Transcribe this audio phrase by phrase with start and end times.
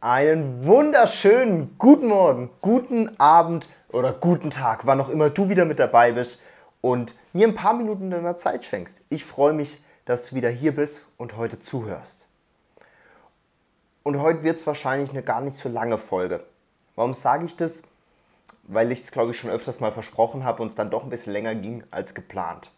[0.00, 5.80] Einen wunderschönen guten Morgen, guten Abend oder guten Tag, wann auch immer du wieder mit
[5.80, 6.40] dabei bist
[6.80, 9.02] und mir ein paar Minuten deiner Zeit schenkst.
[9.08, 12.28] Ich freue mich, dass du wieder hier bist und heute zuhörst.
[14.04, 16.44] Und heute wird es wahrscheinlich eine gar nicht so lange Folge.
[16.94, 17.82] Warum sage ich das?
[18.62, 21.10] Weil ich es, glaube ich, schon öfters mal versprochen habe und es dann doch ein
[21.10, 22.70] bisschen länger ging als geplant.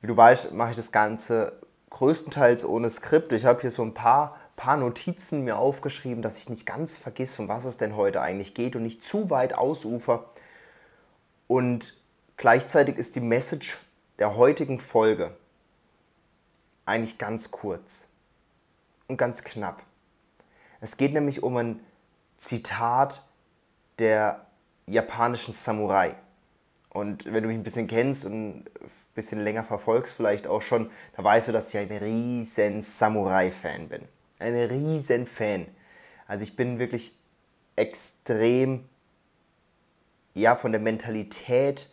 [0.00, 3.32] Wie du weißt, mache ich das Ganze größtenteils ohne Skript.
[3.32, 7.42] Ich habe hier so ein paar paar Notizen mir aufgeschrieben, dass ich nicht ganz vergesse,
[7.42, 10.24] um was es denn heute eigentlich geht und nicht zu weit ausufer.
[11.46, 11.96] Und
[12.36, 13.78] gleichzeitig ist die Message
[14.18, 15.36] der heutigen Folge
[16.86, 18.08] eigentlich ganz kurz
[19.08, 19.82] und ganz knapp.
[20.80, 21.80] Es geht nämlich um ein
[22.38, 23.22] Zitat
[23.98, 24.46] der
[24.86, 26.14] japanischen Samurai.
[26.90, 28.64] Und wenn du mich ein bisschen kennst und ein
[29.14, 34.08] bisschen länger verfolgst, vielleicht auch schon, da weißt du, dass ich ein riesen Samurai-Fan bin
[34.38, 35.66] ein riesen Fan.
[36.26, 37.16] Also ich bin wirklich
[37.76, 38.88] extrem
[40.34, 41.90] ja, von der Mentalität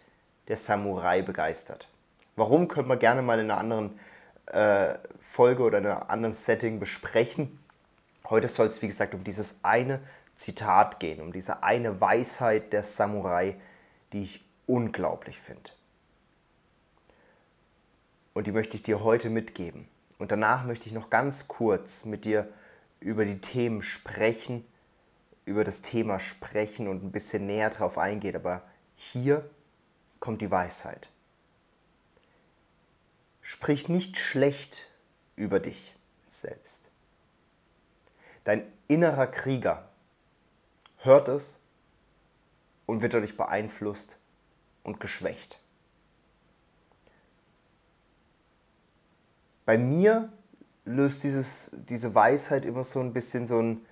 [0.48, 1.88] der Samurai begeistert.
[2.36, 4.00] Warum, können wir gerne mal in einer anderen
[4.48, 7.60] äh, Folge oder in einem anderen Setting besprechen.
[8.30, 10.00] Heute soll es, wie gesagt, um dieses eine
[10.36, 13.56] Zitat gehen, um diese eine Weisheit der Samurai,
[14.12, 15.72] die ich unglaublich finde.
[18.34, 19.88] Und die möchte ich dir heute mitgeben.
[20.24, 22.48] Und danach möchte ich noch ganz kurz mit dir
[23.02, 24.66] über die Themen sprechen,
[25.44, 28.38] über das Thema sprechen und ein bisschen näher drauf eingehen.
[28.38, 28.62] Aber
[28.96, 29.50] hier
[30.22, 31.10] kommt die Weisheit.
[33.42, 34.88] Sprich nicht schlecht
[35.36, 35.94] über dich
[36.26, 36.90] selbst.
[38.46, 39.90] Dein innerer Krieger
[41.00, 41.58] hört es
[42.86, 44.16] und wird dadurch beeinflusst
[44.84, 45.60] und geschwächt.
[49.66, 50.32] Bei mir
[50.86, 53.86] löst dieses, diese Weisheit immer so ein bisschen so ein,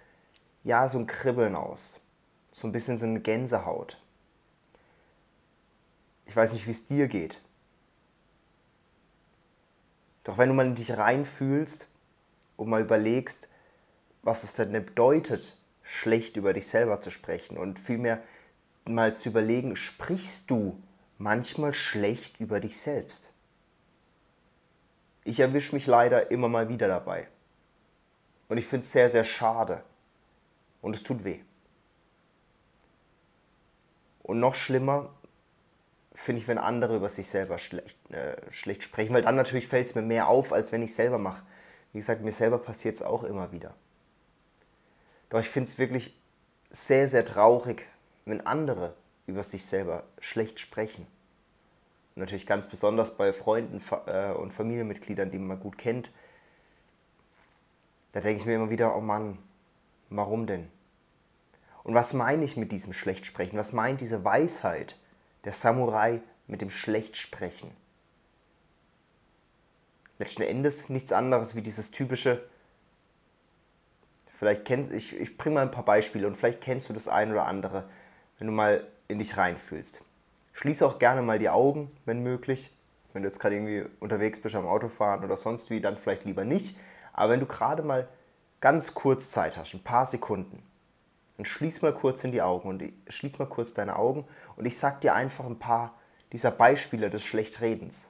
[0.64, 2.00] ja, so ein Kribbeln aus.
[2.52, 3.98] So ein bisschen so eine Gänsehaut.
[6.26, 7.40] Ich weiß nicht, wie es dir geht.
[10.24, 11.88] Doch wenn du mal in dich reinfühlst
[12.58, 13.48] und mal überlegst,
[14.22, 18.22] was es denn bedeutet, schlecht über dich selber zu sprechen und vielmehr
[18.86, 20.78] mal zu überlegen, sprichst du
[21.18, 23.31] manchmal schlecht über dich selbst?
[25.24, 27.28] Ich erwische mich leider immer mal wieder dabei.
[28.50, 29.84] Und ich finde es sehr, sehr schade.
[30.82, 31.40] Und es tut weh.
[34.24, 35.14] Und noch schlimmer
[36.14, 39.88] finde ich, wenn andere über sich selber schlecht, äh, schlecht sprechen, weil dann natürlich fällt
[39.88, 41.44] es mir mehr auf, als wenn ich selber mache.
[41.94, 43.74] Wie gesagt, mir selber passiert es auch immer wieder.
[45.30, 46.16] Doch ich finde es wirklich
[46.70, 47.86] sehr, sehr traurig,
[48.26, 48.96] wenn andere
[49.28, 51.08] über sich selber schlecht sprechen
[52.16, 56.12] natürlich ganz besonders bei Freunden äh, und Familienmitgliedern, die man gut kennt,
[58.12, 59.38] da denke ich mir immer wieder, oh Mann,
[60.10, 60.68] warum denn?
[61.84, 63.58] Und was meine ich mit diesem Schlechtsprechen?
[63.58, 65.00] Was meint diese Weisheit
[65.46, 67.72] der Samurai mit dem Schlechtsprechen?
[70.20, 72.44] Letzten Endes nichts anderes wie dieses typische,
[74.38, 77.32] vielleicht kennst ich, ich bringe mal ein paar Beispiele und vielleicht kennst du das ein
[77.32, 77.90] oder andere,
[78.38, 80.04] wenn du mal in dich reinfühlst.
[80.62, 82.72] Schließe auch gerne mal die Augen, wenn möglich.
[83.14, 86.46] Wenn du jetzt gerade irgendwie unterwegs bist am Autofahren oder sonst wie, dann vielleicht lieber
[86.46, 86.78] nicht.
[87.14, 88.08] Aber wenn du gerade mal
[88.60, 90.62] ganz kurz Zeit hast, ein paar Sekunden,
[91.38, 94.78] dann schließ mal kurz in die Augen und schließ mal kurz deine Augen und ich
[94.78, 95.96] sag dir einfach ein paar
[96.32, 98.10] dieser Beispiele des Schlechtredens.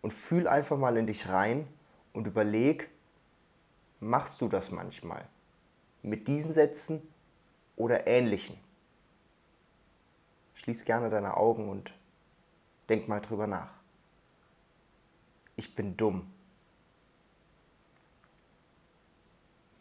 [0.00, 1.68] Und fühl einfach mal in dich rein
[2.14, 2.88] und überleg,
[4.00, 5.26] machst du das manchmal?
[6.02, 7.02] Mit diesen Sätzen
[7.76, 8.63] oder ähnlichen?
[10.54, 11.92] Schließ gerne deine Augen und
[12.88, 13.72] denk mal drüber nach.
[15.56, 16.32] Ich bin dumm.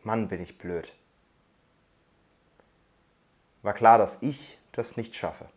[0.03, 0.93] Mann, bin ich blöd.
[3.61, 5.49] War klar, dass ich das nicht schaffe.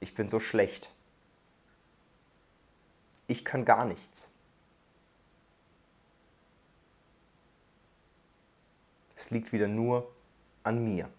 [0.00, 0.92] Ich bin so schlecht.
[3.26, 4.28] Ich kann gar nichts.
[9.16, 10.08] Es liegt wieder nur
[10.62, 11.10] an mir.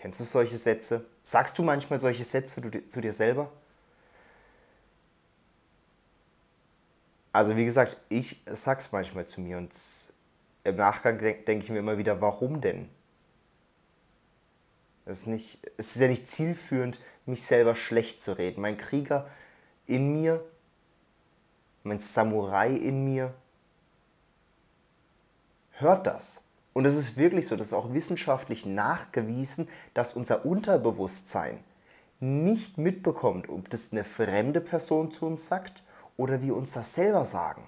[0.00, 1.04] Kennst du solche Sätze?
[1.22, 3.50] Sagst du manchmal solche Sätze zu dir selber?
[7.32, 9.74] Also wie gesagt, ich sag's manchmal zu mir und
[10.64, 12.88] im Nachgang denke ich mir immer wieder, warum denn?
[15.04, 18.60] Es ist, es ist ja nicht zielführend, mich selber schlecht zu reden.
[18.60, 19.28] Mein Krieger
[19.86, 20.44] in mir,
[21.82, 23.34] mein Samurai in mir,
[25.72, 26.42] hört das.
[26.78, 31.58] Und es ist wirklich so, das ist auch wissenschaftlich nachgewiesen, dass unser Unterbewusstsein
[32.20, 35.82] nicht mitbekommt, ob das eine fremde Person zu uns sagt
[36.16, 37.64] oder wir uns das selber sagen.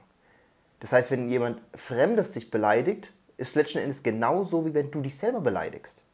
[0.79, 5.19] Das heißt, wenn jemand Fremdes dich beleidigt, ist letzten Endes genauso, wie wenn du dich
[5.19, 6.05] selber beleidigst.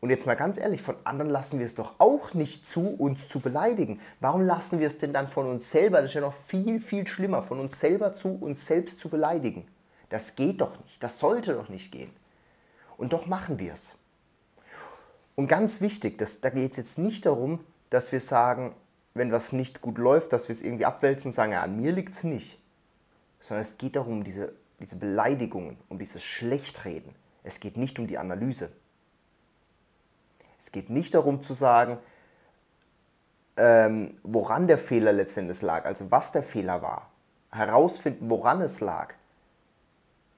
[0.00, 3.28] Und jetzt mal ganz ehrlich, von anderen lassen wir es doch auch nicht zu, uns
[3.28, 4.00] zu beleidigen.
[4.20, 7.06] Warum lassen wir es denn dann von uns selber, das ist ja noch viel, viel
[7.06, 9.68] schlimmer, von uns selber zu uns selbst zu beleidigen?
[10.08, 12.10] Das geht doch nicht, das sollte doch nicht gehen.
[12.96, 13.96] Und doch machen wir es.
[15.34, 17.60] Und ganz wichtig, das, da geht es jetzt nicht darum,
[17.90, 18.74] dass wir sagen,
[19.14, 21.92] wenn was nicht gut läuft, dass wir es irgendwie abwälzen und sagen, ja, an mir
[21.92, 22.58] liegt es nicht.
[23.40, 27.14] Sondern es geht darum, diese, diese Beleidigungen, um dieses Schlechtreden.
[27.44, 28.70] Es geht nicht um die Analyse.
[30.58, 31.98] Es geht nicht darum zu sagen,
[33.56, 37.10] ähm, woran der Fehler letztendlich lag, also was der Fehler war.
[37.50, 39.14] Herausfinden, woran es lag.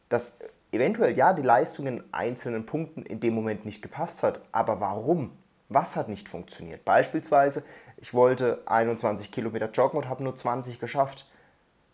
[0.08, 0.38] Dass
[0.72, 5.32] eventuell ja die Leistung in einzelnen Punkten in dem Moment nicht gepasst hat, aber warum?
[5.69, 6.84] Was hat nicht funktioniert?
[6.84, 7.62] Beispielsweise,
[7.99, 11.31] ich wollte 21 Kilometer joggen und habe nur 20 geschafft.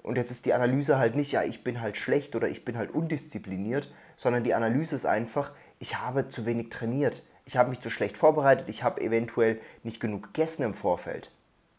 [0.02, 2.76] Und jetzt ist die Analyse halt nicht, ja, ich bin halt schlecht oder ich bin
[2.76, 7.80] halt undiszipliniert, sondern die Analyse ist einfach, ich habe zu wenig trainiert ich habe mich
[7.80, 11.30] zu schlecht vorbereitet, ich habe eventuell nicht genug gegessen im Vorfeld,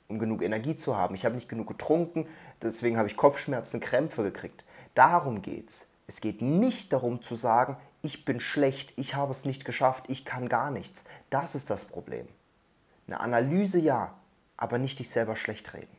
[0.08, 1.16] um genug Energie zu haben.
[1.16, 2.28] Ich habe nicht genug getrunken,
[2.62, 4.64] deswegen habe ich Kopfschmerzen, Krämpfe gekriegt.
[4.94, 5.88] Darum geht's.
[6.08, 10.26] Es geht nicht darum zu sagen, ich bin schlecht, ich habe es nicht geschafft, ich
[10.26, 11.06] kann gar nichts.
[11.30, 12.28] Das ist das Problem.
[13.08, 14.14] Eine Analyse ja,
[14.58, 15.96] aber nicht dich selber schlecht reden.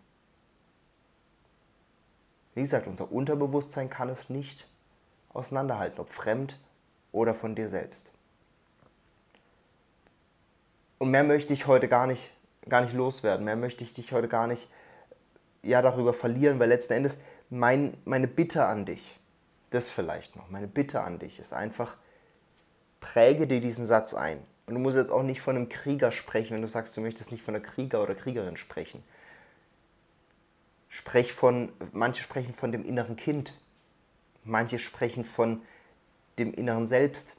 [2.55, 4.69] Wie gesagt, unser Unterbewusstsein kann es nicht
[5.35, 6.58] auseinanderhalten, ob fremd
[7.12, 8.12] oder von dir selbst.
[10.99, 12.31] Und mehr möchte ich heute gar nicht,
[12.69, 13.44] gar nicht loswerden.
[13.44, 14.69] Mehr möchte ich dich heute gar nicht
[15.62, 17.19] ja, darüber verlieren, weil letzten Endes
[17.50, 19.19] mein, meine Bitte an dich,
[19.76, 21.96] das vielleicht noch, meine Bitte an dich ist einfach,
[23.00, 24.38] präge dir diesen Satz ein.
[24.67, 27.31] Und du musst jetzt auch nicht von einem Krieger sprechen, wenn du sagst, du möchtest
[27.31, 29.05] nicht von einer Krieger oder Kriegerin sprechen.
[30.88, 33.52] Sprech von, manche sprechen von dem inneren Kind,
[34.44, 35.62] manche sprechen von
[36.38, 37.37] dem inneren Selbst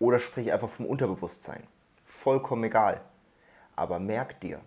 [0.00, 1.64] oder sprich einfach vom Unterbewusstsein
[2.14, 3.00] vollkommen egal.
[3.76, 4.60] Aber merk dir,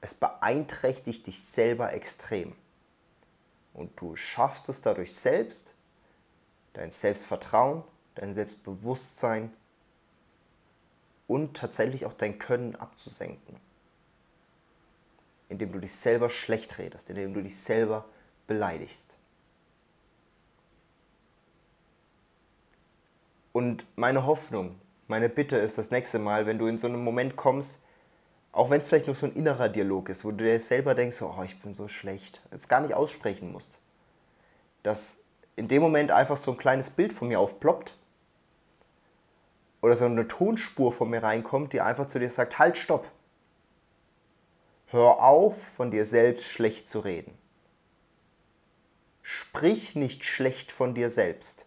[0.00, 2.54] es beeinträchtigt dich selber extrem.
[3.74, 5.72] Und du schaffst es dadurch selbst,
[6.72, 7.84] dein Selbstvertrauen,
[8.14, 9.52] dein Selbstbewusstsein
[11.26, 13.56] und tatsächlich auch dein Können abzusenken.
[15.48, 18.04] Indem du dich selber schlecht redest, indem du dich selber
[18.46, 19.14] beleidigst.
[23.52, 27.34] Und meine Hoffnung meine Bitte ist das nächste Mal, wenn du in so einen Moment
[27.34, 27.82] kommst,
[28.52, 31.20] auch wenn es vielleicht nur so ein innerer Dialog ist, wo du dir selber denkst,
[31.22, 33.78] oh, ich bin so schlecht, es gar nicht aussprechen musst,
[34.82, 35.20] dass
[35.56, 37.96] in dem Moment einfach so ein kleines Bild von mir aufploppt
[39.80, 43.10] oder so eine Tonspur von mir reinkommt, die einfach zu dir sagt, halt, stopp.
[44.86, 47.36] Hör auf, von dir selbst schlecht zu reden.
[49.22, 51.66] Sprich nicht schlecht von dir selbst.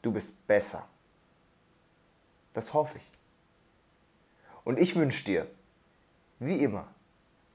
[0.00, 0.88] Du bist besser.
[2.54, 3.11] Das hoffe ich.
[4.64, 5.46] Und ich wünsche dir,
[6.38, 6.86] wie immer,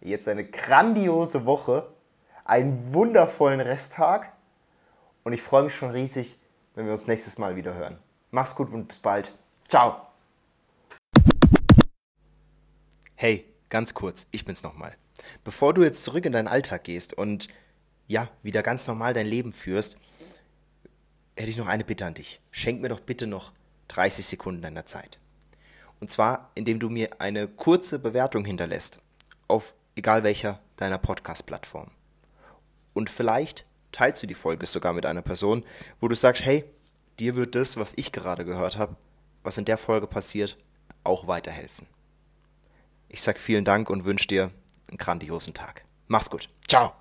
[0.01, 1.87] jetzt eine grandiose Woche,
[2.43, 4.33] einen wundervollen Resttag
[5.23, 6.39] und ich freue mich schon riesig,
[6.75, 7.97] wenn wir uns nächstes Mal wieder hören.
[8.31, 9.37] Mach's gut und bis bald.
[9.67, 10.01] Ciao.
[13.15, 14.95] Hey, ganz kurz, ich bin's nochmal.
[15.43, 17.47] Bevor du jetzt zurück in deinen Alltag gehst und
[18.07, 19.97] ja, wieder ganz normal dein Leben führst,
[21.35, 22.41] hätte ich noch eine Bitte an dich.
[22.51, 23.53] Schenk mir doch bitte noch
[23.89, 25.19] 30 Sekunden deiner Zeit.
[25.99, 29.01] Und zwar, indem du mir eine kurze Bewertung hinterlässt
[29.47, 31.89] auf egal welcher deiner Podcast-Plattform.
[32.93, 35.63] Und vielleicht teilst du die Folge sogar mit einer Person,
[35.99, 36.65] wo du sagst, hey,
[37.19, 38.95] dir wird das, was ich gerade gehört habe,
[39.43, 40.57] was in der Folge passiert,
[41.03, 41.87] auch weiterhelfen.
[43.09, 44.51] Ich sage vielen Dank und wünsche dir
[44.87, 45.85] einen grandiosen Tag.
[46.07, 46.49] Mach's gut.
[46.67, 46.93] Ciao.